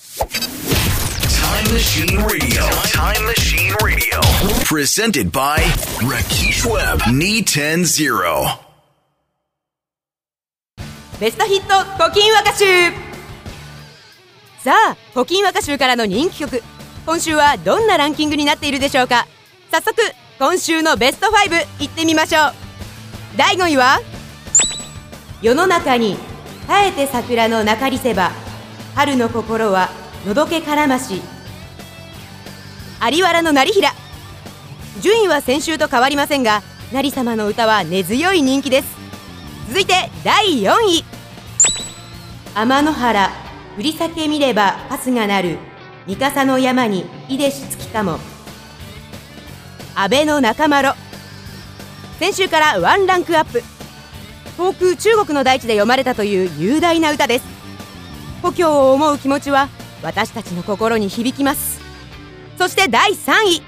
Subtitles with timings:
[0.00, 2.64] Time Machine Radio.
[2.88, 4.20] Time Machine Radio.
[4.64, 5.58] Presented by
[6.00, 7.02] Rakesh Webb.
[7.12, 8.58] Knee 10 0.
[11.20, 12.64] ベストヒット古今和歌集
[14.64, 16.62] さあ古今和歌集からの人気曲
[17.04, 19.26] 今週はどんなランキングになっているでしょうか
[19.70, 20.00] 早速
[20.38, 22.52] 今週のベスト5いってみましょう
[23.36, 24.00] 第5位は
[25.42, 26.16] 世の中に
[26.66, 28.30] 耐えて桜の中りせば
[28.94, 29.88] 春の心は
[30.26, 31.22] のどけからまし。
[33.10, 33.90] 有原の成平。
[35.00, 36.62] 順位は先週と変わりませんが
[36.92, 38.88] 成様の歌は根強い人気です。
[39.68, 41.04] 続いて第4位。
[42.54, 43.30] 天の原。
[43.76, 45.58] 振り裂け見ればパスがなる。
[46.06, 48.18] 三笠の山にいでしつきかも。
[49.94, 50.90] 安倍の中丸。
[52.18, 53.62] 先週からワンランクアップ。
[54.56, 57.59] 遠く中国の大地で読まれたという雄大な歌です。
[58.42, 59.68] 故郷を思う気持ちは
[60.02, 61.80] 私たちの心に響きます。
[62.58, 63.62] そして第3位。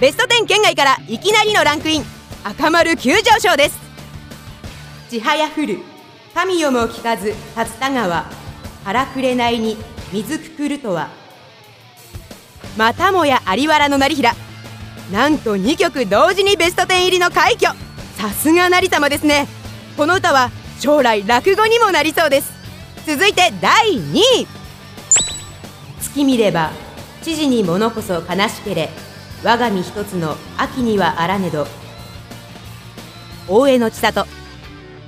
[0.00, 2.04] ベスト10圏外からいきなりのランクイン。
[2.44, 3.78] 赤丸急上昇です。
[5.10, 5.78] 千早降る。
[6.34, 7.34] 神よも聞かず竜
[7.80, 8.26] 田川。
[8.84, 9.76] 腹くれないに
[10.12, 11.08] 水くくるとは。
[12.76, 14.34] またもや有原の成平。
[15.10, 17.76] なんと2曲同時にベスト10入りの快挙。
[18.16, 19.48] さすが成様ですね。
[19.96, 22.57] この歌は将来落語にもなりそうです。
[23.08, 24.46] 続いて第2位。
[25.98, 26.72] 月見れば
[27.22, 28.90] 知事に物こそ悲しけれ
[29.42, 31.66] 我が身一つの秋にはあらねど。
[33.48, 34.26] 大江の千里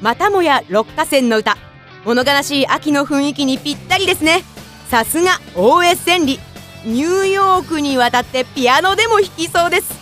[0.01, 1.59] またもや六花線の歌。
[2.07, 4.45] 物悲しい秋の雰囲気にぴったりですね。
[4.89, 6.41] さすが大江千里。
[6.87, 9.93] ニューヨークに渡ってピアノでも弾きそうです。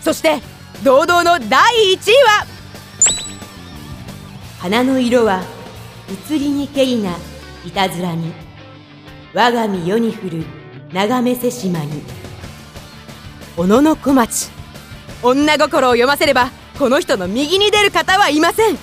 [0.00, 0.40] そして
[0.82, 1.60] 堂々の第
[1.92, 2.46] 1位は。
[4.58, 5.42] 花の色は
[6.30, 7.14] 移りにけりな。
[7.64, 8.32] いたずらに。
[9.34, 10.44] 我が身世に降る
[10.92, 12.02] 眺めせ島に。
[13.56, 14.50] 小野の小町。
[15.22, 18.78] 女心を読ませればこの人の右に出る方はいません。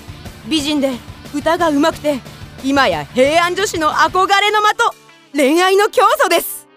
[0.48, 0.92] 美人で
[1.34, 2.20] 歌がうまくて
[2.64, 4.96] 今や平安女子の憧れの的。
[5.34, 6.68] 恋愛の競争です。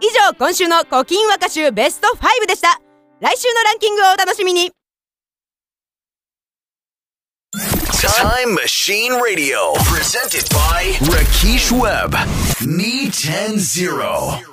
[0.00, 2.80] 以上今週の古今和歌集ベスト5でした。
[3.20, 4.72] 来週のランキングをお楽しみに。
[8.16, 9.72] Time Machine Radio.
[9.84, 12.14] Presented by Rakesh Webb.
[12.66, 14.51] Me 10 0.